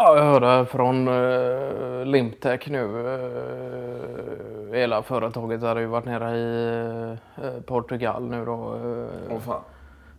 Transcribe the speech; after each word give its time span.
Ja, 0.00 0.16
jag 0.16 0.24
hörde 0.24 0.66
från 0.66 1.08
uh, 1.08 2.04
Limtech 2.06 2.68
nu. 2.70 2.84
Uh, 2.84 4.72
hela 4.74 5.02
företaget 5.02 5.62
hade 5.62 5.80
ju 5.80 5.86
varit 5.86 6.04
nere 6.04 6.36
i 6.36 6.76
uh, 7.44 7.60
Portugal 7.66 8.22
nu 8.28 8.44
då. 8.44 8.74
Uh, 8.74 9.06
Åh 9.30 9.38
fan. 9.38 9.60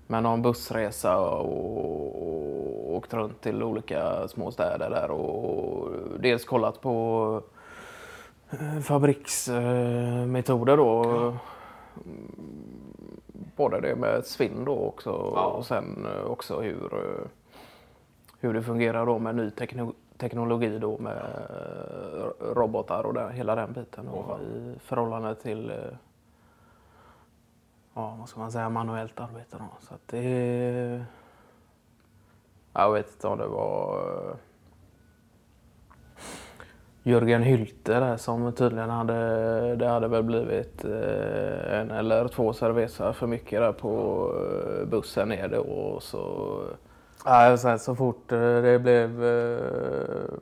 med 0.07 0.23
någon 0.23 0.41
bussresa 0.41 1.17
och, 1.17 2.95
åkt 2.95 3.13
runt 3.13 3.41
till 3.41 3.63
olika 3.63 4.27
små 4.27 4.51
städer 4.51 4.89
där 4.89 5.11
och 5.11 5.89
dels 6.19 6.45
kollat 6.45 6.81
på 6.81 7.41
fabriksmetoder 8.83 10.77
då. 10.77 11.03
Mm, 11.03 11.39
Både 13.55 13.81
det 13.81 13.95
med 13.95 14.25
svinn 14.25 14.65
då 14.65 14.77
också 14.79 15.09
Ja. 15.35 15.45
och 15.45 15.65
sen 15.65 16.07
också 16.27 16.61
hur, 16.61 16.89
hur 18.39 18.53
det 18.53 18.61
fungerar 18.61 19.05
då 19.05 19.19
med 19.19 19.35
ny 19.35 19.49
tekno- 19.49 19.93
teknologi 20.17 20.79
då 20.79 20.97
med 20.97 21.17
eh, 21.17 22.45
robotar 22.53 23.03
och 23.03 23.13
där, 23.13 23.29
hela 23.29 23.55
den 23.55 23.73
biten 23.73 24.05
fan. 24.05 24.41
i 24.41 24.79
förhållande 24.79 25.35
till 25.35 25.71
eh, 25.71 25.77
ja, 27.93 28.15
vad 28.19 28.29
ska 28.29 28.39
man 28.39 28.51
säga, 28.51 28.69
manuellt 28.69 29.19
arbete. 29.19 29.57
Då. 29.57 29.65
Så 29.79 29.93
att 29.93 30.07
det... 30.07 31.05
Jag 32.73 32.91
vet 32.91 33.11
inte 33.11 33.27
om 33.27 33.37
det 33.37 33.47
var 33.47 33.97
eh, 34.29 34.35
Jörgen 37.03 37.43
Hylte 37.43 37.99
där 37.99 38.17
som 38.17 38.53
tydligen 38.53 38.89
hade, 38.89 39.75
det 39.75 39.87
hade 39.87 40.07
väl 40.07 40.23
blivit 40.23 40.83
en 40.83 41.91
eller 41.91 42.27
två 42.27 42.53
cerveza 42.53 43.13
för 43.13 43.27
mycket 43.27 43.59
där 43.59 43.71
på 43.71 44.33
bussen 44.85 45.29
ner 45.29 45.47
då 45.47 45.61
och 45.61 46.03
så... 46.03 46.61
Ja, 47.25 47.57
sen 47.57 47.79
så 47.79 47.95
fort 47.95 48.31
eh, 48.31 48.39
det 48.39 48.79
blev 48.79 49.25
eh, 49.25 50.33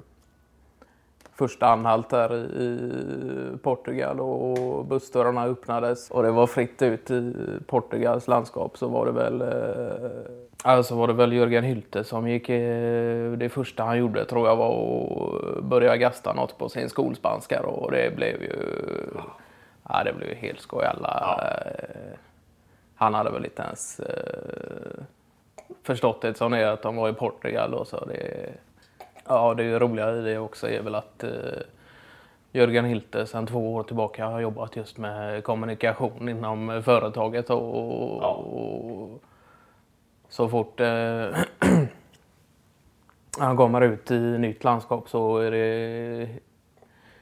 första 1.35 1.67
anhalt 1.67 2.09
där 2.09 2.35
i 2.35 2.67
i 3.53 3.57
Portugal 3.57 4.19
och 4.19 4.85
bussdörrarna 4.85 5.45
öppnades. 5.45 6.11
Och 6.11 6.23
det 6.23 6.31
var 6.31 6.47
fritt 6.47 6.81
ut 6.81 7.11
i 7.11 7.33
Portugals 7.67 8.27
landskap 8.27 8.77
så 8.77 8.87
var 8.87 9.05
det 9.05 9.11
väl 9.11 9.41
eh, 9.41 10.31
alltså 10.63 10.95
var 10.95 11.07
det 11.07 11.13
väl 11.13 11.33
Jörgen 11.33 11.63
Hylte 11.63 12.03
som 12.03 12.27
gick 12.27 12.49
eh, 12.49 13.31
det 13.31 13.49
första 13.49 13.83
han 13.83 13.97
gjorde 13.97 14.25
tror 14.25 14.47
jag 14.47 14.55
var 14.55 15.57
att 15.57 15.63
börja 15.63 15.97
gasta 15.97 16.33
något 16.33 16.57
på 16.57 16.69
sin 16.69 16.89
skolspanska 16.89 17.61
och 17.61 17.91
det 17.91 18.15
blev 18.15 18.41
ju 18.41 18.55
ja, 19.89 20.03
det 20.03 20.13
blev 20.13 20.29
ju 20.29 20.35
helt 20.35 20.59
skoj 20.59 20.85
alla 20.85 21.41
eh, 21.55 22.17
han 22.95 23.13
hade 23.13 23.29
väl 23.31 23.45
inte 23.45 23.61
ens 23.61 24.01
förstått 25.87 26.21
det 26.21 26.37
som 26.37 26.53
är 26.53 26.65
att 26.65 26.81
de 26.81 26.95
var 26.95 27.09
i 27.09 27.13
Portugal 27.13 27.73
och 27.73 27.87
så 27.87 28.05
det 28.05 28.49
Ja, 29.29 29.53
det 29.53 29.79
roliga 29.79 30.11
i 30.15 30.21
det 30.21 30.37
också 30.37 30.69
är 30.69 30.81
väl 30.81 30.95
att 30.95 31.23
eh, 31.23 31.29
Jörgen 32.51 32.85
Hylte 32.85 33.25
sedan 33.25 33.47
två 33.47 33.75
år 33.75 33.83
tillbaka 33.83 34.25
har 34.27 34.39
jobbat 34.39 34.75
just 34.75 34.97
med 34.97 35.43
kommunikation 35.43 36.29
inom 36.29 36.83
företaget 36.85 37.49
och, 37.49 38.19
Ja. 38.21 38.27
och 38.29 39.21
så 40.29 40.49
fort 40.49 40.79
eh, 40.79 41.27
han 43.39 43.57
kommer 43.57 43.81
ut 43.81 44.11
i 44.11 44.19
nytt 44.19 44.63
landskap 44.63 45.09
så 45.09 45.37
är 45.37 45.51
det 45.51 46.29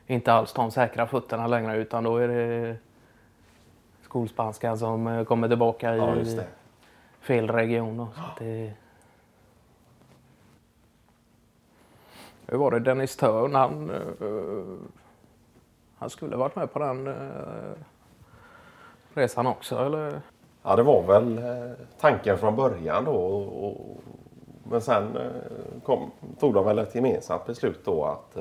inte 0.08 0.34
alls 0.34 0.54
de 0.54 0.72
säkra 0.72 1.08
fötterna 1.08 1.48
längre 1.48 1.78
utan 1.78 2.04
då 2.04 2.18
är 2.18 2.28
det 2.28 2.76
skolspanskan 4.02 4.78
som 4.78 5.08
eh, 5.08 5.24
kommer 5.24 5.48
tillbaka 5.48 5.96
Ja, 5.96 6.16
i 6.16 6.20
just 6.20 6.38
det. 6.38 6.46
Fel 7.26 7.48
region. 7.50 7.98
Då, 7.98 8.08
så 8.16 8.22
att 8.22 8.38
det... 8.38 8.74
Hur 12.48 12.58
var 12.58 12.72
det? 12.72 12.80
Dennis 12.80 13.18
Törn, 13.18 13.56
han, 13.56 13.90
eh, 13.90 14.88
han 15.98 16.10
skulle 16.10 16.36
varit 16.36 16.56
med 16.56 16.74
på 16.74 16.80
den 16.80 17.08
eh, 17.08 17.74
resan 19.14 19.48
också, 19.48 19.86
eller? 19.86 20.22
Ja, 20.64 20.76
det 20.76 20.84
var 20.84 21.04
väl 21.04 21.38
eh, 21.38 21.72
tanken 22.00 22.38
från 22.38 22.56
början 22.56 23.06
då. 23.06 23.12
Och, 23.12 23.68
och, 23.68 24.04
men 24.64 24.82
sen 24.82 25.18
kom, 25.84 26.12
tog 26.40 26.54
de 26.54 26.66
väl 26.66 26.80
ett 26.80 26.96
gemensamt 26.96 27.46
beslut 27.46 27.86
då 27.86 28.06
att 28.06 28.38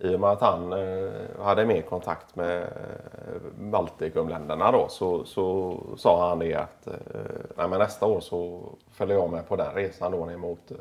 i 0.00 0.14
och 0.14 0.20
med 0.20 0.30
att 0.30 0.40
han 0.40 0.72
eh, 0.72 1.10
hade 1.44 1.66
mer 1.66 1.82
kontakt 1.82 2.36
med 2.36 2.62
eh, 2.62 3.40
Baltikumländerna 3.58 4.72
då 4.72 4.88
så, 4.88 5.24
så 5.24 5.76
sa 5.96 6.28
han 6.28 6.38
det 6.38 6.54
att 6.54 6.86
eh, 6.86 6.94
nej, 7.56 7.68
men 7.68 7.78
nästa 7.78 8.06
år 8.06 8.20
så 8.20 8.60
följer 8.90 9.16
jag 9.16 9.30
med 9.30 9.48
på 9.48 9.56
den 9.56 9.74
resan 9.74 10.12
då 10.12 10.24
ner 10.26 10.36
mot 10.36 10.70
eh, 10.70 10.76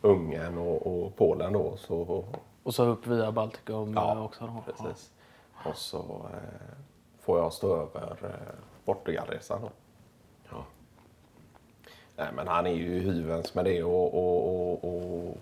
Ungern 0.00 0.58
och, 0.58 0.86
och 0.86 1.16
Polen 1.16 1.52
då. 1.52 1.76
Så, 1.76 2.24
Och 2.62 2.74
så 2.74 2.84
upp 2.84 3.06
via 3.06 3.32
Baltikum 3.32 3.94
Ja, 3.94 4.12
eh, 4.12 4.24
också. 4.24 4.46
Då. 4.46 4.72
precis. 4.72 5.12
Och 5.66 5.76
så 5.76 5.98
eh, 6.32 6.76
får 7.20 7.38
jag 7.38 7.52
stå 7.52 7.76
över 7.76 8.16
eh, 8.22 8.54
Portugalresan 8.84 9.60
då. 9.62 9.70
Ja. 10.50 10.64
Nej, 12.20 12.28
men 12.36 12.48
han 12.48 12.66
är 12.66 12.70
ju 12.70 13.00
hyvens 13.00 13.54
med 13.54 13.64
det 13.64 13.82
och, 13.82 14.14
och, 14.14 14.44
och, 14.54 14.84
och 14.84 15.36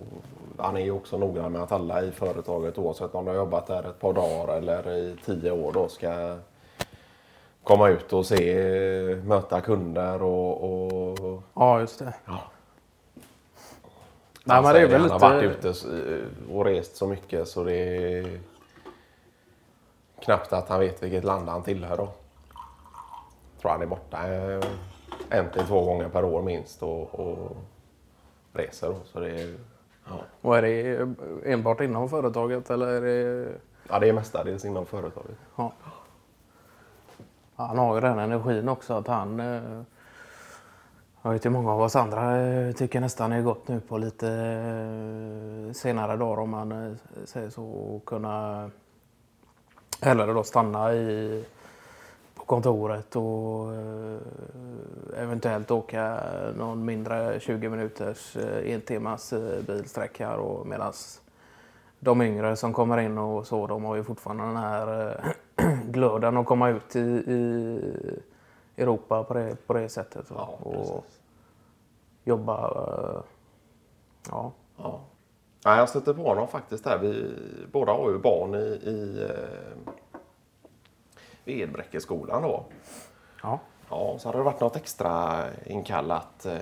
han 0.59 0.77
är 0.77 0.81
ju 0.81 0.91
också 0.91 1.19
noggrann 1.19 1.53
med 1.53 1.63
att 1.63 1.73
alla 1.73 2.03
i 2.03 2.11
företaget 2.13 2.79
oavsett 2.79 3.15
om 3.15 3.25
de 3.25 3.31
har 3.31 3.37
jobbat 3.37 3.67
där 3.67 3.83
ett 3.91 4.01
par 4.01 4.13
dagar 4.13 4.57
eller 4.57 4.91
i 4.97 5.17
tio 5.25 5.51
år 5.51 5.73
då 5.73 5.89
ska 5.89 6.37
komma 7.63 7.89
ut 7.89 8.13
och 8.13 8.27
se, 8.27 8.55
möta 9.25 9.61
kunder 9.61 10.23
och, 10.23 10.63
och 11.23 11.43
Ja, 11.55 11.81
just 11.81 11.99
det. 11.99 12.15
Ja. 12.25 12.41
Nej, 14.45 14.63
men 14.63 14.75
det 14.75 14.81
är 14.81 14.87
väl 14.87 15.01
Han 15.01 15.11
har 15.11 15.43
lite- 15.43 15.49
varit 15.49 15.65
ute 15.67 16.23
och 16.53 16.65
rest 16.65 16.97
så 16.97 17.07
mycket 17.07 17.49
så 17.49 17.65
det 17.65 17.75
är 17.77 18.41
knappt 20.21 20.53
att 20.53 20.69
han 20.69 20.81
vet 20.81 21.03
vilket 21.03 21.25
land 21.25 21.49
han 21.49 21.63
tillhör 21.63 21.97
då. 21.97 22.09
tror 23.61 23.71
han 23.71 23.83
är 23.83 23.87
borta 23.87 24.19
en 25.31 25.51
till 25.51 25.67
två 25.67 25.85
gånger 25.85 26.09
per 26.09 26.25
år 26.25 26.43
minst 26.43 26.83
och, 26.83 27.15
och 27.15 27.57
reser. 28.53 28.95
Så 29.05 29.21
det 29.21 29.31
är, 29.31 29.55
ja. 30.09 30.21
Och 30.41 30.59
är 30.59 30.63
det 30.63 31.09
enbart 31.53 31.81
inom 31.81 32.09
företaget 32.09 32.71
eller 32.71 32.87
är 32.87 33.01
det... 33.01 33.49
ja, 33.89 33.99
det 33.99 34.09
är 34.09 34.13
mestadels 34.13 34.65
inom 34.65 34.87
företaget. 34.87 35.37
Ja. 35.57 35.73
Han 37.57 37.79
har 37.79 37.95
ju 37.95 38.01
den 38.01 38.19
energin 38.19 38.69
också 38.69 38.95
att 38.95 39.07
han... 39.07 39.41
eh, 39.41 39.83
Jag 41.23 41.33
vet 41.33 41.47
ju 41.47 41.51
många 41.51 41.73
av 41.73 41.81
oss 41.81 41.97
andra 41.97 42.41
eh, 42.41 42.73
tycker 42.73 43.01
nästan 43.01 43.33
är 43.33 43.43
gott 43.43 43.69
nu 43.69 43.81
på 43.81 43.99
lite 43.99 44.29
eh, 44.29 45.73
senare 45.73 46.17
dagar 46.17 46.43
om 46.43 46.51
man 46.51 46.99
säger 47.25 47.51
så 47.51 47.65
och 47.65 48.05
kunna 48.05 48.71
hellre 50.03 50.33
då 50.33 50.43
stanna 50.43 50.95
i, 50.95 51.45
kontoret 52.49 53.17
och 53.17 53.75
eh, 53.75 55.23
eventuellt 55.23 55.71
åka 55.71 56.21
någon 56.57 56.85
mindre 56.85 57.41
20 57.41 57.69
minuters 57.69 58.37
eh, 58.37 58.75
en 58.75 58.81
timmas 58.81 59.33
eh, 59.33 59.63
bilsträcka 59.63 60.37
och 60.37 60.67
medans 60.67 61.21
de 62.01 62.23
yngre 62.23 62.57
som 62.57 62.73
kommer 62.73 62.99
in 62.99 63.19
och 63.19 63.47
så, 63.47 63.67
de 63.67 63.85
har 63.85 63.97
ju 63.97 64.05
fortfarande 64.05 64.45
den 64.45 64.57
här 64.57 65.21
glöden 65.85 66.37
att 66.37 66.47
komma 66.47 66.69
ut 66.69 66.97
i, 66.97 67.01
i 67.01 67.81
Europa 68.77 69.25
på 69.25 69.35
det, 69.35 69.67
på 69.67 69.73
det 69.73 69.89
sättet. 69.89 70.27
Ja, 70.31 70.59
och 70.63 71.07
jobba. 72.25 72.71
Ja. 74.31 74.53
Ja. 74.77 75.01
Ja, 75.65 75.77
jag 75.77 75.89
stötte 75.89 76.15
på 76.15 76.23
honom 76.23 76.49
faktiskt 76.49 76.87
här. 76.87 76.99
Vi 76.99 77.35
båda 77.73 77.93
har 77.93 78.11
ju 78.11 78.19
barn 78.19 78.55
i, 78.55 78.59
i 78.91 79.29
vid 81.49 81.61
Edbräckeskolan 81.61 82.43
då. 82.43 82.65
ja. 83.43 83.59
Ja, 83.91 84.17
så 84.19 84.29
hade 84.29 84.39
det 84.39 84.45
varit 84.45 84.61
något 84.61 84.77
extra 84.77 85.45
inkallat 85.67 86.47
eh, 86.47 86.57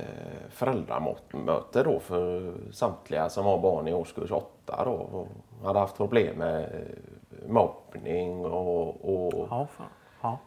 föräldramöte 0.50 1.82
då 1.84 2.00
för 2.00 2.54
samtliga 2.72 3.28
som 3.28 3.44
har 3.44 3.59
barn 3.59 3.88
i 3.88 3.94
årskurs 3.94 4.30
8 4.33 4.84
då. 4.84 4.91
Och 4.91 5.28
hade 5.66 5.78
haft 5.78 5.97
problem 5.97 6.36
med 6.38 6.62
eh, 6.62 7.48
mobbning 7.50 8.44
och, 8.44 8.88
och 8.88 9.47
Ja, 9.50 9.66
fan. 9.77 9.86
Ja. 10.22 10.38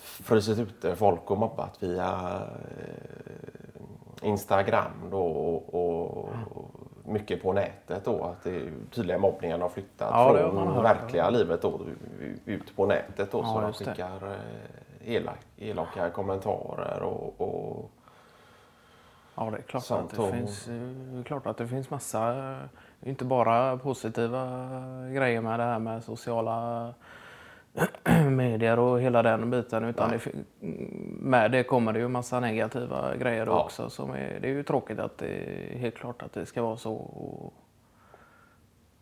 frusit 0.00 0.58
ute 0.58 0.96
folk 0.96 1.30
och 1.30 1.38
mobbat 1.38 1.82
via 1.82 2.42
eh, 2.78 4.28
Instagram 4.28 4.92
då 5.10 5.22
och, 5.22 5.74
och 5.74 6.28
mycket 7.04 7.42
på 7.42 7.52
nätet 7.52 8.04
då. 8.04 8.24
Att 8.24 8.44
det, 8.44 8.70
tydliga 8.90 9.18
mobbningen 9.18 9.60
har 9.60 9.68
flyttat 9.68 10.10
Ja, 10.12 10.32
det 10.32 10.50
från 10.50 10.66
hört, 10.68 10.84
verkliga 10.84 11.30
livet 11.30 11.62
då 11.62 11.80
ut 12.44 12.76
på 12.76 12.86
nätet 12.86 13.32
då. 13.32 13.38
Ja, 13.38 13.46
så 13.46 13.60
de 13.60 13.66
det. 13.66 13.72
skickar 13.72 14.30
eh, 14.30 15.14
elak, 15.14 15.38
elaka 15.56 16.10
kommentarer 16.10 17.02
och, 17.02 17.34
och 17.40 17.90
Ja, 19.34 19.50
det 19.50 19.56
är 19.58 19.62
klart 19.62 19.90
att 19.90 20.10
det 20.10 20.22
och- 20.22 20.30
finns, 20.30 20.68
eh, 20.68 20.74
det 20.74 21.24
klart 21.24 21.46
att 21.46 21.56
det 21.56 21.66
finns 21.68 21.90
massa, 21.90 22.50
eh, 22.52 22.56
inte 23.08 23.24
bara 23.24 23.76
positiva 23.76 24.46
grejer 25.12 25.40
med 25.40 25.58
det 25.60 25.64
här 25.64 25.78
med 25.78 26.04
sociala 26.04 26.88
medier 28.30 28.78
och 28.78 29.00
hela 29.00 29.22
den 29.22 29.50
biten. 29.50 29.84
Utan 29.84 30.10
det, 30.10 30.32
med 31.20 31.50
det 31.50 31.62
kommer 31.64 31.92
det 31.92 31.98
ju 31.98 32.08
massa 32.08 32.40
negativa 32.40 33.16
grejer 33.16 33.46
Ja. 33.46 33.64
också. 33.64 33.90
Som 33.90 34.10
är, 34.10 34.38
det 34.40 34.48
är 34.48 34.52
ju 34.52 34.62
tråkigt 34.62 34.98
att 34.98 35.18
det 35.18 35.26
är 35.28 35.78
helt 35.78 35.94
klart 35.94 36.22
att 36.22 36.32
det 36.32 36.46
ska 36.46 36.62
vara 36.62 36.76
så. 36.76 36.94
Och 36.94 37.52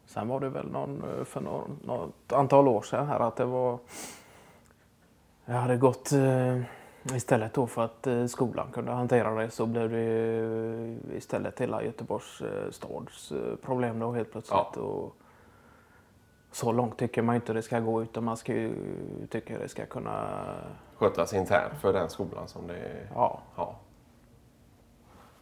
sen 0.06 0.28
var 0.28 0.40
det 0.40 0.48
väl 0.48 0.66
någon, 0.70 1.04
för 1.24 1.40
någon, 1.40 1.78
något 1.84 2.32
antal 2.32 2.68
år 2.68 2.82
sedan 2.82 3.06
här 3.06 3.20
att 3.20 3.36
det 3.36 3.44
var... 3.44 3.78
Jag 5.44 5.54
hade 5.54 5.76
gått 5.76 6.12
eh, 6.12 6.60
istället 7.16 7.54
då 7.54 7.66
för 7.66 7.84
att 7.84 8.06
eh, 8.06 8.26
skolan 8.26 8.66
kunde 8.72 8.92
hantera 8.92 9.34
det 9.34 9.50
så 9.50 9.66
blev 9.66 9.90
det 9.90 11.16
istället 11.16 11.60
hela 11.60 11.82
Göteborgs 11.82 12.40
eh, 12.40 12.70
stads 12.70 13.32
problem 13.62 13.98
då 13.98 14.12
helt 14.12 14.32
plötsligt. 14.32 14.58
Ja. 14.76 14.82
Och, 14.82 15.14
så 16.52 16.72
långt 16.72 16.98
tycker 16.98 17.22
man 17.22 17.34
inte 17.34 17.52
det 17.52 17.62
ska 17.62 17.80
gå 17.80 18.02
utan 18.02 18.24
man 18.24 18.36
ska 18.36 18.52
ju 18.52 18.72
tycka 19.30 19.58
det 19.58 19.68
ska 19.68 19.86
kunna... 19.86 20.40
Skötas 20.96 21.32
internt 21.32 21.80
för 21.80 21.92
den 21.92 22.10
skolan 22.10 22.48
som 22.48 22.66
det 22.66 23.08
Ja, 23.14 23.40
Ja. 23.56 23.76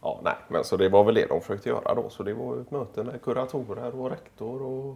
Ja, 0.01 0.19
nej, 0.23 0.35
men 0.47 0.63
så 0.63 0.77
det 0.77 0.89
var 0.89 1.03
väl 1.03 1.15
det 1.15 1.25
de 1.25 1.41
försökte 1.41 1.69
göra 1.69 1.95
då. 1.95 2.09
Så 2.09 2.23
det 2.23 2.33
var 2.33 2.57
ett 2.57 2.71
möte 2.71 3.03
med 3.03 3.21
kuratorer 3.21 3.95
och 3.95 4.09
rektor 4.09 4.61
och 4.61 4.95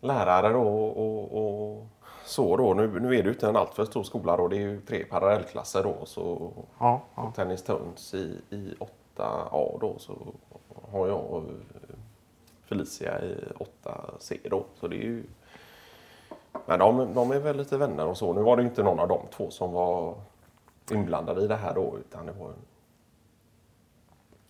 lärare 0.00 0.52
då 0.52 0.86
och, 0.86 1.32
och 1.42 1.86
så 2.24 2.56
då. 2.56 2.74
Nu, 2.74 3.00
nu 3.00 3.08
är 3.08 3.22
det 3.22 3.28
ju 3.28 3.32
inte 3.32 3.48
en 3.48 3.56
alltför 3.56 3.84
stor 3.84 4.02
skola 4.02 4.36
då. 4.36 4.48
Det 4.48 4.56
är 4.56 4.60
ju 4.60 4.80
tre 4.80 5.04
parallellklasser 5.04 5.82
då. 5.82 5.96
Så 6.04 6.52
ja, 6.78 7.00
ja. 7.14 7.32
Tennis 7.36 7.62
Töns 7.62 8.14
i, 8.14 8.40
i 8.50 8.74
8A 9.16 9.78
då 9.80 9.94
så 9.98 10.14
har 10.92 11.08
jag 11.08 11.44
Felicia 12.72 13.24
i 13.24 13.36
8C 13.82 14.38
då. 14.50 14.64
Så 14.74 14.88
det 14.88 14.96
är 14.96 15.04
ju... 15.04 15.24
Men 16.66 16.78
de, 16.78 17.14
de 17.14 17.30
är 17.30 17.38
väl 17.38 17.56
lite 17.56 17.76
vänner 17.76 18.06
och 18.06 18.16
så. 18.16 18.32
Nu 18.32 18.42
var 18.42 18.56
det 18.56 18.62
ju 18.62 18.68
inte 18.68 18.82
någon 18.82 19.00
av 19.00 19.08
de 19.08 19.20
två 19.30 19.50
som 19.50 19.72
var 19.72 20.14
inblandade 20.90 21.42
i 21.42 21.46
det 21.46 21.56
här 21.56 21.74
då 21.74 21.98
utan 21.98 22.26
det 22.26 22.32
var 22.32 22.52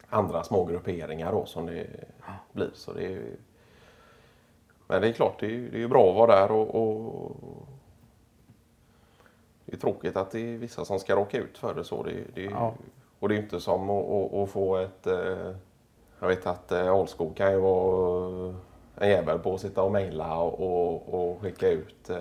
andra 0.08 0.44
små 0.44 0.64
grupperingar 0.64 1.32
då 1.32 1.46
som 1.46 1.66
det 1.66 1.86
blir. 2.52 2.70
Så 2.74 2.92
det 2.92 3.06
är. 3.14 3.22
Men 4.86 5.00
det 5.00 5.08
är 5.08 5.12
klart, 5.12 5.40
det 5.40 5.46
är 5.46 5.50
ju 5.50 5.70
det 5.70 5.82
är 5.82 5.88
bra 5.88 6.10
att 6.10 6.16
vara 6.16 6.40
där 6.40 6.52
och, 6.52 6.74
och 6.74 7.36
det 9.64 9.76
är 9.76 9.80
tråkigt 9.80 10.16
att 10.16 10.30
det 10.30 10.40
är 10.40 10.58
vissa 10.58 10.84
som 10.84 10.98
ska 10.98 11.16
råka 11.16 11.38
ut 11.38 11.58
för 11.58 11.74
det 11.74 11.84
så. 11.84 12.02
Det, 12.02 12.24
det 12.34 12.46
är, 12.46 12.50
Ja. 12.50 12.74
Och 13.18 13.28
det 13.28 13.34
är 13.34 13.38
inte 13.38 13.60
som 13.60 13.90
att, 13.90 14.10
att, 14.10 14.34
att 14.34 14.50
få 14.50 14.76
ett... 14.76 15.06
eh, 16.22 16.28
Jag 16.28 16.28
vet 16.28 16.46
att 16.46 16.72
eh, 16.72 16.92
Alskog 16.92 17.36
kan 17.36 17.52
ju 17.52 17.58
vara 17.60 18.54
en 18.96 19.08
jävel 19.08 19.38
på 19.38 19.54
att 19.54 19.60
sitta 19.60 19.82
och 19.82 19.92
mejla 19.92 20.36
och, 20.38 20.60
och, 20.60 21.14
och 21.30 21.40
skicka 21.40 21.68
ut 21.68 22.10
eh, 22.10 22.16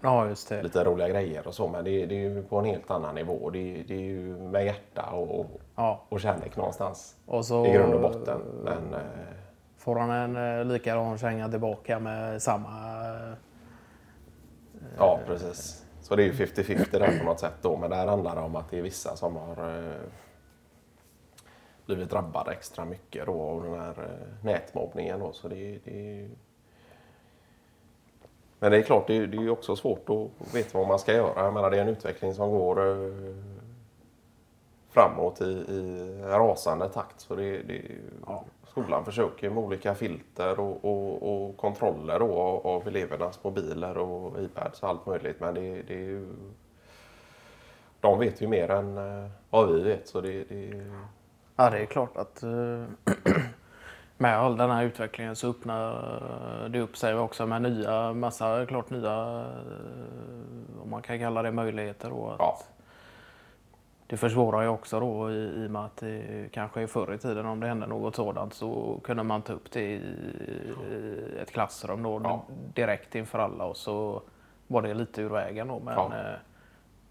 ja 0.00 0.28
lite 0.62 0.84
roliga 0.84 1.08
grejer 1.08 1.46
och 1.46 1.54
så. 1.54 1.68
Men 1.68 1.84
det, 1.84 2.02
är- 2.02 2.06
det 2.06 2.14
är 2.14 2.20
ju 2.30 2.42
på 2.42 2.58
en 2.58 2.64
helt 2.64 2.90
annan 2.90 3.14
nivå. 3.14 3.50
Det, 3.50 3.84
det 3.88 3.94
är 3.94 4.00
ju 4.00 4.36
med 4.38 4.64
hjärta 4.64 5.02
och, 5.10 5.46
Ja. 5.76 6.02
och 6.08 6.20
kärlek 6.20 6.56
någonstans 6.56 7.16
Och 7.26 7.44
så 7.44 7.66
i 7.66 7.72
grund 7.72 7.94
och 7.94 8.00
botten. 8.00 8.40
Men, 8.64 8.94
eh, 8.94 9.00
får 9.78 9.96
han 9.96 10.10
en 10.10 10.58
eh, 10.58 10.64
likadan 10.64 11.18
känga 11.18 11.48
tillbaka 11.48 11.98
med 11.98 12.42
samma... 12.42 12.68
eh, 13.00 13.32
Ja, 14.98 15.18
precis. 15.26 15.84
Så 16.02 16.16
det 16.16 16.22
är 16.22 16.24
ju 16.24 16.32
50-50 16.32 16.98
där 16.98 17.18
på 17.18 17.24
något 17.24 17.40
sätt 17.40 17.54
då. 17.62 17.76
Men 17.76 17.90
där 17.90 18.06
handlar 18.06 18.34
det 18.36 18.40
om 18.42 18.56
att 18.56 18.70
det 18.70 18.78
är 18.78 18.82
vissa 18.82 19.16
som 19.16 19.36
har 19.36 19.78
eh, 19.78 19.92
blivit 21.86 22.10
drabbade 22.10 22.52
extra 22.52 22.84
mycket 22.84 23.26
då 23.26 23.40
av 23.42 23.62
den 23.62 23.80
här 23.80 23.94
eh, 23.98 24.44
nätmobbningen 24.44 25.20
då. 25.20 25.32
Så 25.32 25.48
det, 25.48 25.78
det. 25.84 26.28
Men 28.58 28.70
det 28.72 28.78
är 28.78 28.82
klart, 28.82 29.06
det 29.06 29.26
det 29.26 29.36
är 29.36 29.42
ju 29.42 29.50
också 29.50 29.76
svårt 29.76 30.10
att 30.10 30.54
veta 30.54 30.78
vad 30.78 30.88
man 30.88 30.98
ska 30.98 31.12
göra. 31.12 31.44
Jag 31.44 31.54
menar, 31.54 31.70
det 31.70 31.76
är 31.76 31.82
en 31.82 31.88
utveckling 31.88 32.34
som 32.34 32.50
går 32.50 32.90
eh, 32.90 33.12
framåt 34.90 35.40
i, 35.40 35.44
i 35.44 36.18
rasande 36.22 36.88
takt. 36.88 37.20
Så 37.20 37.34
det, 37.34 37.62
det 37.62 37.82
Ja. 38.26 38.44
Skolan 38.72 39.04
försöker 39.04 39.50
med 39.50 39.64
olika 39.64 39.94
filter 39.94 40.60
och, 40.60 40.84
och, 40.84 41.46
och 41.46 41.56
kontroller 41.56 42.18
då 42.18 42.38
av, 42.38 42.66
av 42.66 42.88
elevernas 42.88 43.44
mobiler 43.44 43.98
och 43.98 44.42
iPads 44.42 44.82
och 44.82 44.88
allt 44.88 45.06
möjligt. 45.06 45.40
Men 45.40 45.54
det, 45.54 45.82
det 45.82 45.94
är 45.94 45.98
ju... 45.98 46.28
De 48.00 48.18
vet 48.18 48.40
ju 48.40 48.48
mer 48.48 48.70
än 48.70 48.96
eh, 48.98 49.30
vad 49.50 49.72
vi 49.72 49.82
vet. 49.82 50.08
Så 50.08 50.20
det, 50.20 50.44
det, 50.44 50.90
Ja, 51.56 51.70
det 51.70 51.78
är 51.78 51.86
klart 51.86 52.16
att 52.16 52.42
eh, 52.42 52.84
med 54.18 54.38
all 54.38 54.56
den 54.56 54.70
här 54.70 54.84
utvecklingen 54.84 55.36
så 55.36 55.50
öppnar 55.50 56.68
det 56.68 56.80
upp 56.80 56.96
sig 56.96 57.14
också 57.14 57.46
med 57.46 57.62
nya, 57.62 58.12
massa 58.12 58.66
klart 58.66 58.90
nya, 58.90 59.40
eh, 59.40 60.82
om 60.82 60.90
man 60.90 61.02
kan 61.02 61.18
kalla 61.18 61.42
det 61.42 61.52
möjligheter. 61.52 62.10
Då, 62.10 62.28
att 62.28 62.36
Ja. 62.38 62.58
Det 64.06 64.16
försvårar 64.16 64.62
ju 64.62 64.68
också 64.68 65.00
då 65.00 65.30
i, 65.30 65.34
i 65.34 65.66
och 65.66 65.70
med 65.70 65.84
att 65.84 65.96
det 65.96 66.48
kanske 66.52 66.86
förr 66.86 67.14
i 67.14 67.18
tiden 67.18 67.46
om 67.46 67.60
det 67.60 67.66
hände 67.66 67.86
något 67.86 68.16
sådant 68.16 68.54
så 68.54 69.00
kunde 69.04 69.22
man 69.22 69.42
ta 69.42 69.52
upp 69.52 69.70
det 69.70 69.80
i, 69.80 69.94
i 69.94 71.38
ett 71.42 71.50
klassrum 71.50 72.02
då 72.02 72.20
Ja. 72.24 72.42
direkt 72.74 73.14
inför 73.14 73.38
alla 73.38 73.64
och 73.64 73.76
så 73.76 74.22
var 74.66 74.82
det 74.82 74.94
lite 74.94 75.22
ur 75.22 75.28
vägen 75.28 75.68
då. 75.68 75.80
Men 75.84 75.94
Ja. 75.94 76.04
eh, 76.16 76.36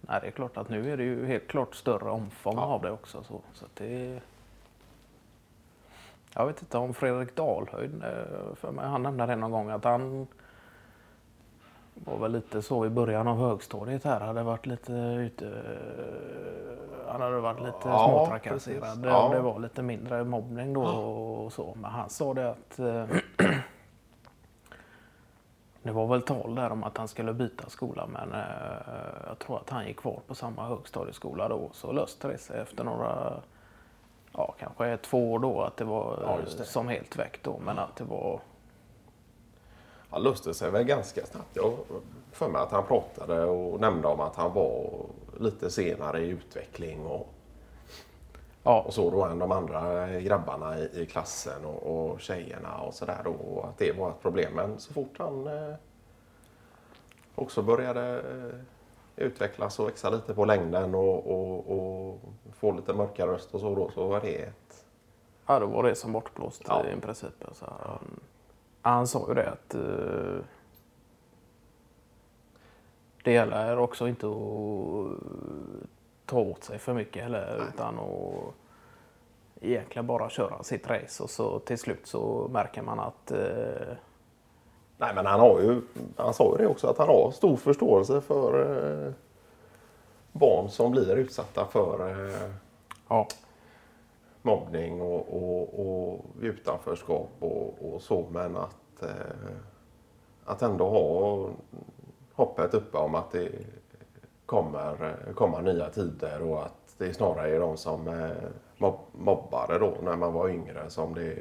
nej, 0.02 0.20
det 0.22 0.28
är 0.28 0.32
klart 0.32 0.58
att 0.58 0.70
nu 0.70 0.92
är 0.94 0.98
det 0.98 1.04
ju 1.04 1.26
helt 1.26 1.48
klart 1.48 1.76
större 1.76 2.10
omfång 2.10 2.56
Ja. 2.58 2.62
av 2.64 2.82
det 2.82 2.92
också. 2.92 3.24
Så, 3.24 3.42
så 3.54 3.66
det, 3.74 4.20
jag 6.36 6.46
vet 6.46 6.62
inte 6.62 6.78
om 6.78 6.94
Fredrik 6.94 7.36
Dalhöjd, 7.36 8.04
eh, 8.04 8.56
för 8.56 8.72
mig, 8.72 8.86
han 8.86 9.04
nämnde 9.04 9.26
det 9.26 9.36
någon 9.36 9.52
gång 9.52 9.70
att 9.70 9.84
han 9.84 10.28
var 11.94 12.18
väl 12.18 12.32
lite 12.32 12.62
så 12.62 12.86
i 12.86 12.90
början 12.90 13.28
av 13.28 13.38
högstadiet 13.38 14.04
här, 14.04 14.20
hade 14.20 14.44
varit 14.44 14.66
lite 14.66 14.94
ute, 14.94 15.46
eh, 15.48 17.12
han 17.12 17.22
hade 17.22 17.40
varit 17.40 17.60
lite 17.60 17.78
Ja, 17.84 18.08
småtrakasserad. 18.10 19.06
Ja. 19.06 19.30
Det 19.34 19.40
var 19.40 19.60
lite 19.60 19.82
mindre 19.82 20.24
mobbning 20.24 20.74
då 20.74 20.84
och 20.84 21.54
så. 21.54 21.74
Men 21.82 21.92
han 21.92 22.10
sa 22.10 22.34
det 22.34 22.50
att 22.50 22.80
eh, 22.80 23.06
det 25.84 25.92
var 25.92 26.08
väl 26.08 26.22
tal 26.22 26.56
där 26.56 26.72
om 26.72 26.84
att 26.84 26.98
han 26.98 27.08
skulle 27.08 27.34
byta 27.34 27.70
skola 27.70 28.08
men 28.08 28.34
jag 29.28 29.40
tror 29.40 29.58
att 29.58 29.70
han 29.70 29.88
gick 29.88 29.98
kvar 29.98 30.20
på 30.28 30.36
samma 30.36 30.68
högstadieskola 30.68 31.48
då. 31.50 31.70
Så 31.74 31.92
löste 31.92 32.28
det 32.28 32.38
sig 32.38 32.62
efter 32.62 32.84
några, 32.84 33.34
ja 34.34 34.56
kanske 34.60 34.98
två 34.98 35.32
år 35.34 35.40
då 35.40 35.62
att 35.62 35.78
det 35.78 35.84
var 35.86 36.20
Ja, 36.22 36.38
det. 36.58 36.66
som 36.66 36.88
helt 36.88 37.16
väck 37.16 37.40
då. 37.44 37.60
Men 37.66 37.80
att 37.80 37.96
det 37.96 38.04
var, 38.04 38.40
han 40.10 40.24
löste 40.24 40.54
sig 40.54 40.72
väl 40.72 40.84
ganska 40.84 41.26
snabbt. 41.26 41.50
Jag 41.54 41.74
för 42.32 42.48
mig 42.50 42.62
att 42.62 42.72
han 42.72 42.84
pratade 42.86 43.44
och 43.46 43.80
nämnde 43.80 44.08
om 44.08 44.20
att 44.20 44.36
han 44.36 44.54
var 44.54 44.90
lite 45.40 45.70
senare 45.72 46.20
i 46.22 46.28
utveckling 46.30 47.06
och, 47.06 47.28
ja, 48.64 48.82
och 48.82 48.94
så 48.94 49.10
då 49.10 49.24
än 49.26 49.40
de 49.40 49.52
andra 49.52 50.08
grabbarna 50.20 50.80
i, 50.80 51.02
i 51.02 51.06
klassen 51.06 51.66
och, 51.66 51.84
och 52.12 52.22
tjejerna 52.22 52.78
och 52.78 52.94
sådär 52.94 53.22
då. 53.24 53.32
Och 53.32 53.68
att 53.68 53.78
det 53.78 53.92
var 53.92 54.10
ett 54.10 54.22
problem. 54.22 54.54
Men 54.56 54.80
så 54.80 54.94
fort 54.94 55.14
han 55.18 55.48
eh, 55.48 55.74
också 57.36 57.62
började 57.62 58.20
eh, 58.20 58.60
utvecklas 59.16 59.80
och 59.80 59.88
växa 59.88 60.10
lite 60.10 60.34
på 60.34 60.46
längden 60.46 60.96
och, 60.96 61.32
och, 61.32 61.72
och 61.78 62.20
få 62.54 62.72
lite 62.72 62.94
mörkare 62.94 63.32
röst 63.32 63.54
och 63.54 63.60
så 63.60 63.76
då 63.76 63.90
så 63.90 64.08
var 64.08 64.22
det 64.22 64.36
ett... 64.36 64.86
ja, 65.46 65.60
då 65.60 65.66
var 65.66 65.84
det 65.84 65.96
som 65.96 66.12
bortblåst 66.12 66.64
Ja. 66.68 66.86
i 66.86 67.02
princip. 67.02 67.34
Alltså, 67.48 67.74
han, 67.80 68.20
han 68.82 69.08
sa 69.08 69.26
ju 69.28 69.34
det 69.34 69.50
att 69.50 69.76
eh, 69.76 70.46
det 73.24 73.32
gäller 73.32 73.78
också 73.78 74.08
inte 74.08 74.28
att 74.28 75.28
ta 76.26 76.40
åt 76.40 76.64
sig 76.64 76.80
för 76.80 76.94
mycket 76.94 77.24
heller 77.24 77.70
utan 77.74 78.00
att 78.00 78.54
egentligen 79.62 80.08
bara 80.08 80.30
köra 80.30 80.64
sitt 80.64 80.90
race 80.90 81.24
och 81.24 81.30
så 81.30 81.60
till 81.60 81.78
slut 81.78 82.08
så 82.08 82.50
märker 82.54 82.82
man 82.82 83.00
att 83.00 83.32
eh, 83.32 83.96
Nej 85.02 85.16
men 85.16 85.26
han 85.26 85.40
har 85.40 85.60
ju, 85.60 85.82
han 86.16 86.34
sa 86.34 86.52
ju 86.52 86.58
det 86.58 86.68
också 86.68 86.88
att 86.88 86.98
han 86.98 87.08
har 87.08 87.32
stor 87.32 87.56
förståelse 87.58 88.22
för 88.22 88.62
eh, 89.08 89.14
barn 90.32 90.70
som 90.70 90.92
blir 90.92 91.16
utsatta 91.16 91.66
för 91.66 92.10
eh, 92.10 92.52
ja, 93.08 93.28
mobbning 94.42 95.02
och, 95.02 95.28
och, 95.44 95.80
och 95.80 96.26
utanförskap 96.42 97.30
och, 97.40 97.94
och 97.94 98.02
så. 98.02 98.26
Men 98.32 98.58
att, 98.58 99.04
eh, 99.04 99.56
att 100.46 100.62
ändå 100.62 100.90
ha 100.90 101.50
hoppet 102.34 102.74
uppe 102.74 102.98
om 102.98 103.16
att 103.16 103.32
det 103.32 103.50
kommer 104.46 105.16
komma 105.36 105.62
nya 105.62 105.90
tider 105.90 106.42
och 106.42 106.64
att 106.66 106.96
det 106.98 107.14
snarare 107.14 107.56
är 107.56 107.60
de 107.60 107.78
som 107.78 108.08
eh, 108.08 108.30
mob- 108.78 109.08
mobbade 109.12 109.80
då 109.80 109.94
när 110.04 110.16
man 110.16 110.34
var 110.34 110.50
yngre 110.50 110.90
som 110.90 111.14
det 111.14 111.36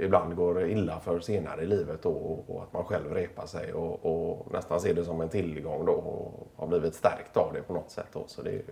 ibland 0.00 0.36
går 0.36 0.66
illa 0.66 1.00
för 1.00 1.20
senare 1.20 1.62
i 1.62 1.66
livet 1.66 2.02
då, 2.02 2.10
och, 2.10 2.62
att 2.62 2.72
man 2.72 2.84
själv 2.84 3.14
repar 3.14 3.46
sig 3.46 3.72
och, 3.72 4.06
och 4.06 4.52
nästan 4.52 4.80
ser 4.80 4.94
det 4.94 5.04
som 5.04 5.20
en 5.20 5.28
tillgång 5.28 5.86
då 5.86 5.92
och 5.92 6.48
har 6.56 6.66
blivit 6.66 6.94
stärkt 6.94 7.36
av 7.36 7.52
det 7.52 7.62
på 7.62 7.72
något 7.72 7.90
sätt. 7.90 8.08
Då. 8.12 8.24
Så 8.26 8.42
det 8.42 8.50
är, 8.50 8.62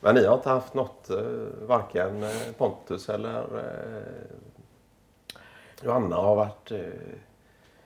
men 0.00 0.14
ni 0.14 0.26
har 0.26 0.34
inte 0.34 0.48
haft 0.48 0.74
något, 0.74 1.10
eh, 1.10 1.66
varken 1.66 2.22
eh, 2.22 2.52
Pontus 2.58 3.08
eller 3.08 3.42
eh, 3.58 4.36
Johanna 5.82 6.16
har 6.16 6.36
varit 6.36 6.72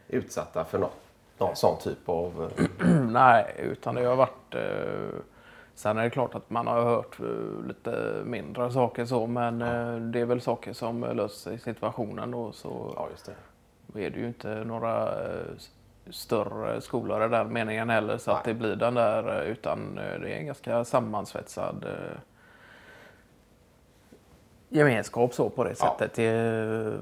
utsatta 0.08 0.64
för 0.64 0.78
något, 0.78 0.96
någon 1.38 1.56
sån 1.56 1.78
typ 1.78 2.08
av... 2.08 2.52
Nej, 3.10 3.54
utan 3.58 3.94
det 3.94 4.04
har 4.04 4.16
varit... 4.16 4.54
Sen 5.76 5.98
är 5.98 6.02
det 6.02 6.10
klart 6.10 6.34
att 6.34 6.50
man 6.50 6.66
har 6.66 6.82
hört 6.82 7.20
eh, 7.20 7.66
lite 7.66 8.22
mindre 8.24 8.70
saker 8.70 9.04
så, 9.04 9.26
men 9.26 9.62
eh, 9.62 9.96
det 9.96 10.20
är 10.20 10.24
väl 10.24 10.40
saker 10.40 10.72
som 10.72 11.00
löser 11.00 11.40
sig 11.40 11.54
i 11.54 11.58
situationen 11.58 12.30
då. 12.30 12.52
Så 12.52 12.92
Ja, 12.96 13.08
just 13.10 13.30
det. 13.94 14.00
är 14.06 14.10
det 14.10 14.18
ju 14.20 14.26
inte 14.26 14.64
några 14.64 15.02
eh, 15.08 15.44
större 16.10 16.80
skolor 16.80 17.24
i 17.24 17.28
den 17.28 17.52
meningen 17.52 17.90
heller 17.90 18.18
så 18.18 18.30
att 18.30 18.44
Nej. 18.46 18.54
det 18.54 18.58
blir 18.60 18.76
den 18.76 18.94
där 18.94 19.42
utan 19.42 19.94
det 19.94 20.02
är 20.34 20.38
en 20.38 20.46
ganska 20.46 20.84
sammansvetsad 20.84 21.86
gemenskap 24.68 25.34
så 25.34 25.50
på 25.50 25.64
det 25.64 25.70
Ja. 25.70 25.74
sättet. 25.98 26.14
Det 26.14 26.24
är 26.24 26.98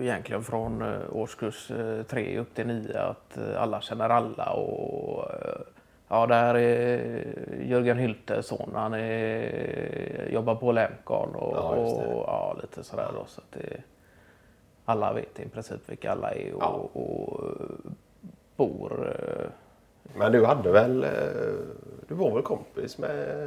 egentligen 0.00 0.42
från 0.42 0.82
årskurs 1.12 1.72
tre 2.08 2.38
upp 2.38 2.54
till 2.54 2.66
nio 2.66 3.00
att 3.00 3.38
alla 3.58 3.80
känner 3.80 4.08
alla 4.08 4.50
och 4.52 5.24
eh, 6.14 6.20
ja, 6.20 6.26
där 6.26 6.54
är 6.54 7.34
Jörgen 7.62 7.98
Hyltes 7.98 8.46
son. 8.46 8.70
Han 8.74 8.94
är, 8.94 10.28
jobbar 10.32 10.54
på 10.54 10.72
Lemcon 10.72 11.34
och, 11.34 11.56
Ja, 11.56 11.62
och 11.68 12.24
ja, 12.26 12.56
lite 12.62 12.84
sådär 12.84 13.10
då. 13.14 13.24
Så 13.26 13.40
att 13.40 13.52
det, 13.62 13.76
alla 14.84 15.12
vet 15.12 15.40
i 15.40 15.48
princip 15.48 15.80
vilka 15.86 16.12
alla 16.12 16.30
är 16.34 16.54
och, 16.54 16.62
Ja. 16.62 16.68
och 16.92 17.44
eh, 17.44 17.90
bor. 18.56 19.16
eh, 19.18 19.46
Men 20.18 20.32
du 20.32 20.44
hade 20.44 20.72
väl... 20.72 21.04
eh, 21.04 21.10
Du 22.08 22.14
var 22.14 22.30
väl 22.34 22.42
kompis 22.42 22.98
med... 22.98 23.38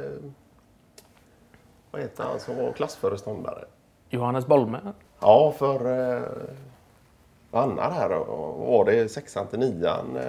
Vad 1.90 2.00
heter 2.02 2.24
han 2.24 2.40
som 2.40 2.56
var 2.56 2.72
klassföreståndare? 2.72 3.64
Johannes 4.10 4.46
Bolme. 4.46 4.78
Ja, 5.20 5.52
för 5.58 5.80
eh, 7.58 7.64
Anna 7.64 7.90
här 7.90 8.08
då, 8.08 8.24
var 8.58 8.84
det 8.84 9.08
sexan 9.08 9.46
till 9.46 9.58
nian 9.58 10.16
eh, 10.16 10.22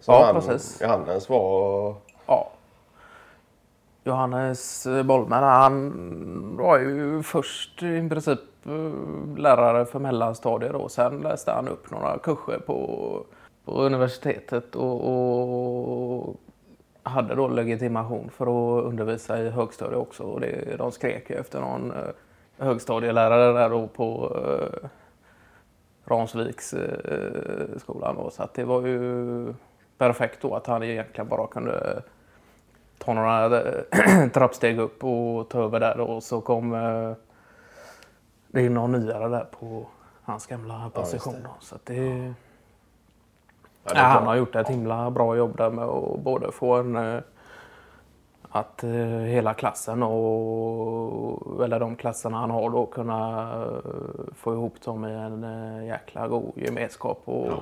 som 0.00 0.14
Ja, 0.14 0.24
han, 0.24 0.34
precis. 0.34 0.82
Johannes 0.82 1.28
var... 1.28 1.94
Ja. 2.26 2.50
Johannes 4.04 4.86
Bollman, 5.04 5.42
han 5.42 6.56
var 6.56 6.78
ju 6.78 7.22
först 7.22 7.82
i 7.82 8.08
princip 8.08 8.40
eh, 8.64 9.38
lärare 9.38 9.84
för 9.84 9.98
mellanstadiet 9.98 10.72
då. 10.72 10.88
Sen 10.88 11.18
läste 11.18 11.52
han 11.52 11.68
upp 11.68 11.90
några 11.90 12.18
kurser 12.18 12.58
på, 12.66 13.22
på 13.64 13.82
universitetet 13.82 14.76
och, 14.76 15.08
och 15.08 16.36
hade 17.02 17.34
då 17.34 17.48
legitimation 17.48 18.30
för 18.30 18.44
att 18.46 18.84
undervisa 18.84 19.38
i 19.38 19.50
högstadiet 19.50 19.98
också. 19.98 20.22
Och 20.22 20.40
det, 20.40 20.76
de 20.78 20.92
skrek 20.92 21.30
ju 21.30 21.36
efter 21.36 21.60
någon 21.60 21.90
eh, 21.90 22.64
högstadielärare 22.66 23.52
där 23.52 23.70
då 23.70 23.86
på 23.86 24.36
eh, 26.06 26.10
Ransviks 26.10 26.72
eh. 26.74 27.78
Så 28.30 28.42
att 28.42 28.54
det 28.54 28.64
var 28.64 28.86
ju 28.86 29.54
perfekt 29.98 30.42
då 30.42 30.54
att 30.54 30.66
han 30.66 30.82
egentligen 30.82 31.28
bara 31.28 31.46
kunde 31.46 32.02
ta 32.98 33.14
några 33.14 33.60
eh, 33.60 34.28
trappsteg 34.34 34.78
upp 34.78 35.04
och 35.04 35.48
ta 35.48 35.62
över 35.62 35.80
där 35.80 36.00
och 36.00 36.22
så 36.22 36.40
kom 36.40 36.74
eh, 36.74 37.12
det 38.48 38.62
in 38.62 38.74
någon 38.74 38.92
nyare 38.92 39.28
där 39.28 39.46
på 39.60 39.86
hans 40.22 40.46
gamla 40.46 40.90
Ja, 40.94 41.00
position. 41.00 41.32
det. 41.34 41.40
då. 41.42 41.50
Så 41.60 41.76
det, 41.84 42.34
Ja, 43.88 43.92
ja, 43.94 44.00
han 44.02 44.26
har 44.26 44.34
gjort 44.34 44.54
ett 44.56 44.68
himla 44.68 45.10
bra 45.10 45.36
jobb 45.36 45.56
där 45.56 45.70
med 45.70 45.84
att 45.84 46.20
både 46.20 46.52
få 46.52 46.74
en 46.74 46.96
eh, 46.96 47.20
att 48.50 48.84
eh, 48.84 48.90
hela 49.26 49.54
klassen 49.54 50.02
och 50.02 51.64
eller 51.64 51.80
de 51.80 51.96
klasserna 51.96 52.36
han 52.38 52.50
har 52.50 52.70
då 52.70 52.86
kunna 52.86 53.42
eh, 53.62 53.92
få 54.34 54.52
ihop 54.52 54.80
dem 54.84 55.04
i 55.04 55.12
en 55.12 55.44
eh, 55.44 55.86
jäkla 55.86 56.28
god 56.28 56.52
gemenskap 56.56 57.20
och 57.24 57.46
Ja. 57.46 57.58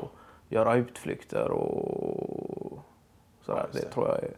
göra 0.49 0.75
utflykter 0.75 1.51
och 1.51 2.79
sådär. 3.43 3.67
Ja, 3.73 3.79
det 3.81 3.89
tror 3.91 4.09
jag 4.09 4.17
är, 4.19 4.31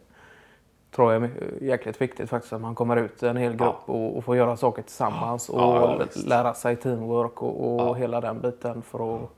tror 0.95 1.13
jag 1.13 1.23
är 1.23 1.29
jäkligt 1.61 2.01
viktigt 2.01 2.29
faktiskt 2.29 2.53
att 2.53 2.61
man 2.61 2.75
kommer 2.75 2.97
ut 2.97 3.23
i 3.23 3.27
en 3.27 3.37
hel 3.37 3.55
grupp 3.55 3.75
och, 3.85 4.17
och 4.17 4.23
får 4.23 4.35
göra 4.35 4.57
saker 4.57 4.81
tillsammans 4.81 5.49
och 5.49 5.59
Ja, 5.61 5.99
lära 6.25 6.53
sig 6.53 6.75
teamwork 6.75 7.41
och, 7.43 7.73
och 7.73 7.81
Ja. 7.87 7.93
hela 7.93 8.21
den 8.21 8.39
biten 8.41 8.81
för 8.81 9.15
att 9.15 9.29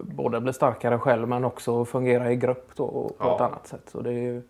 både 0.00 0.40
bli 0.40 0.52
starkare 0.52 0.98
själv 0.98 1.28
men 1.28 1.44
också 1.44 1.84
fungera 1.84 2.32
i 2.32 2.36
grupp 2.36 2.70
då 2.76 2.86
på 2.88 3.14
Ja. 3.18 3.34
ett 3.34 3.40
annat 3.40 3.66
sätt. 3.66 3.82
Så 3.90 4.00
det 4.00 4.10
är 4.10 4.22
ju, 4.22 4.42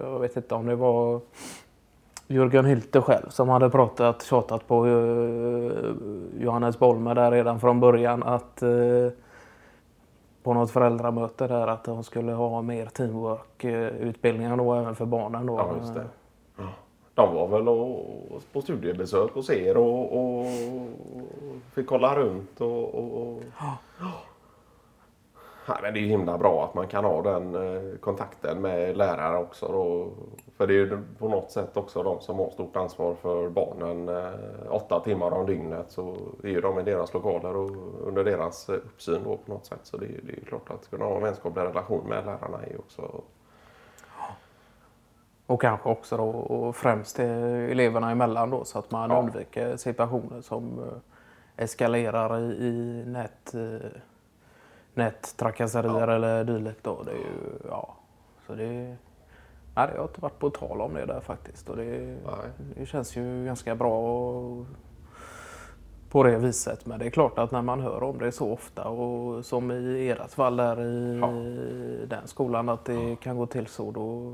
jag 0.00 0.18
vet 0.18 0.36
inte 0.36 0.54
om 0.54 0.66
det 0.66 0.76
var 0.76 1.20
Jörgen 2.26 2.64
Hylte 2.64 3.00
själv 3.00 3.28
som 3.28 3.48
hade 3.48 3.70
pratat, 3.70 4.22
tjatat 4.22 4.66
på 4.66 4.86
eh, 4.86 6.42
Johannes 6.42 6.78
Bolme 6.78 7.14
där 7.14 7.30
redan 7.30 7.60
från 7.60 7.80
början 7.80 8.22
att 8.22 8.62
eh, 8.62 8.68
på 10.42 10.54
något 10.54 10.70
föräldramöte 10.70 11.46
där 11.46 11.66
att 11.66 11.84
de 11.84 12.04
skulle 12.04 12.32
ha 12.32 12.62
mer 12.62 12.86
teamwork-utbildningar 12.86 14.56
då 14.56 14.74
även 14.74 14.94
för 14.94 15.04
barnen 15.04 15.46
då. 15.46 15.54
Ja, 15.58 15.76
just 15.80 15.94
det. 15.94 16.04
De 17.14 17.34
var 17.34 17.48
väl 17.48 17.68
och, 17.68 18.42
på 18.52 18.60
studiebesök 18.62 19.32
hos 19.34 19.50
er 19.50 19.76
och, 19.76 20.18
och 20.18 20.46
fick 21.74 21.86
kolla 21.86 22.16
runt 22.16 22.60
och... 22.60 22.94
och, 22.94 23.22
och... 23.22 23.42
Nej, 25.68 25.78
men 25.82 25.94
det 25.94 25.98
är 26.00 26.02
ju 26.02 26.08
himla 26.08 26.38
bra 26.38 26.64
att 26.64 26.74
man 26.74 26.86
kan 26.88 27.04
ha 27.04 27.22
den 27.22 27.54
eh, 27.54 27.98
kontakten 27.98 28.60
med 28.60 28.96
lärare 28.96 29.38
också. 29.38 29.68
Då. 29.68 30.08
För 30.56 30.66
det 30.66 30.72
är 30.74 30.76
ju 30.76 30.98
på 31.18 31.28
något 31.28 31.50
sätt 31.50 31.76
också 31.76 32.02
de 32.02 32.20
som 32.20 32.38
har 32.38 32.50
stort 32.50 32.76
ansvar 32.76 33.14
för 33.14 33.48
barnen. 33.48 34.08
Eh, 34.08 34.30
åtta 34.70 35.00
timmar 35.00 35.30
om 35.30 35.46
dygnet 35.46 35.90
så 35.90 36.16
är 36.42 36.48
ju 36.48 36.60
de 36.60 36.78
i 36.78 36.82
deras 36.82 37.14
lokaler 37.14 37.56
och 37.56 37.70
under 38.08 38.24
deras 38.24 38.68
eh, 38.68 38.74
uppsyn 38.74 39.20
då 39.24 39.36
på 39.36 39.52
något 39.52 39.66
sätt. 39.66 39.80
Så 39.82 39.96
det, 39.96 40.06
är- 40.06 40.20
det 40.22 40.32
är 40.32 40.44
klart 40.44 40.70
att 40.70 40.90
kunna 40.90 41.04
ha 41.04 41.16
en 41.16 41.22
vänskaplig 41.22 41.62
relation 41.62 42.08
med 42.08 42.24
lärarna 42.26 42.58
är 42.66 42.70
ju 42.70 42.78
också... 42.78 43.20
Och 45.46 45.60
kanske 45.60 45.88
också 45.88 46.16
då 46.16 46.24
och 46.28 46.76
främst 46.76 47.18
eleverna 47.18 48.10
emellan 48.10 48.50
då 48.50 48.64
så 48.64 48.78
att 48.78 48.90
man 48.90 49.10
Ja. 49.10 49.18
undviker 49.18 49.76
situationer 49.76 50.40
som 50.40 50.80
eskalerar 51.56 52.40
i, 52.40 52.42
i 52.66 53.02
nät, 53.06 53.54
nättrakasserier 54.94 56.08
eller 56.08 56.44
dylikt. 56.44 56.84
Då. 56.84 57.02
Det 57.02 57.10
är 57.10 57.14
ju, 57.16 57.68
ja, 57.68 57.94
så 58.46 58.54
det, 58.54 58.96
nej, 59.74 59.88
det 59.92 59.96
har 59.98 60.02
inte 60.02 60.20
varit 60.20 60.38
på 60.38 60.50
tal 60.50 60.80
om 60.80 60.94
det 60.94 61.06
där 61.06 61.20
faktiskt. 61.20 61.68
Och 61.68 61.76
det, 61.76 62.16
det 62.76 62.86
känns 62.86 63.16
ju 63.16 63.44
ganska 63.44 63.74
bra 63.74 63.98
och, 64.00 64.66
på 66.10 66.22
det 66.22 66.38
viset. 66.38 66.86
Men 66.86 66.98
det 66.98 67.06
är 67.06 67.10
klart 67.10 67.38
att 67.38 67.50
när 67.50 67.62
man 67.62 67.80
hör 67.80 68.02
om 68.02 68.18
det 68.18 68.32
så 68.32 68.52
ofta 68.52 68.84
och 68.88 69.44
som 69.44 69.70
i 69.70 70.08
ert 70.10 70.30
fall 70.30 70.56
där 70.56 70.80
i 70.80 71.18
Ja. 71.20 71.26
den 72.16 72.26
skolan 72.28 72.68
att 72.68 72.84
det 72.84 73.16
kan 73.20 73.36
gå 73.36 73.46
till 73.46 73.66
så 73.66 73.90
då 73.90 74.32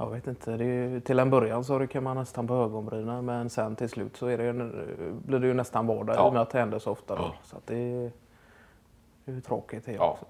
jag 0.00 0.10
vet 0.10 0.26
inte. 0.26 0.56
Det 0.56 0.64
är, 0.64 1.00
till 1.00 1.18
en 1.18 1.30
början 1.30 1.64
så 1.64 1.78
rycker 1.78 2.00
man 2.00 2.16
nästan 2.16 2.46
på 2.46 2.54
ögonbrynen 2.54 3.24
men 3.24 3.50
sen 3.50 3.76
till 3.76 3.88
slut 3.88 4.16
så 4.16 4.26
är 4.26 4.38
det 4.38 4.52
blir 5.26 5.38
det 5.38 5.46
ju 5.46 5.54
nästan 5.54 5.86
vardag 5.86 6.16
Ja. 6.16 6.26
i 6.26 6.28
och 6.28 6.32
med 6.32 6.42
att 6.42 6.50
det 6.50 6.58
händer 6.58 6.78
så 6.78 6.90
ofta. 6.90 7.16
Då. 7.16 7.22
Ja. 7.22 7.34
Så 7.42 7.56
att 7.56 7.66
det, 9.28 9.32
är- 9.32 9.34
det 9.34 9.38
är 9.38 9.42
tråkigt 9.48 9.88
Ja. 9.88 10.10
också. 10.10 10.26